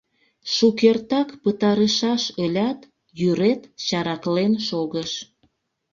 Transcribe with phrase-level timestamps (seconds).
[0.53, 2.79] Шукертак пытарышаш ылят,
[3.19, 5.11] йӱрет чараклен шогыш...